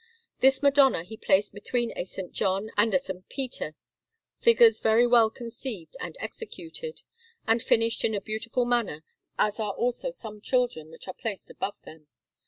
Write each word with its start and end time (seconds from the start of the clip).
This 0.39 0.63
Madonna 0.63 1.03
he 1.03 1.15
placed 1.15 1.53
between 1.53 1.91
a 1.91 1.99
S. 2.01 2.17
John 2.31 2.71
and 2.75 2.91
a 2.91 2.97
S. 2.97 3.11
Peter, 3.29 3.75
figures 4.39 4.79
very 4.79 5.05
well 5.05 5.29
conceived 5.29 5.95
and 5.99 6.17
executed, 6.19 7.03
and 7.45 7.61
finished 7.61 8.03
in 8.03 8.15
a 8.15 8.19
beautiful 8.21 8.65
manner, 8.65 9.03
as 9.37 9.59
are 9.59 9.73
also 9.73 10.09
some 10.09 10.41
children 10.41 10.89
which 10.89 11.07
are 11.07 11.13
placed 11.13 11.51
above 11.51 11.75
them. 11.83 12.07